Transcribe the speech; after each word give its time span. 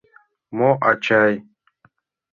Мо, 0.57 0.69
ачай? 0.89 1.33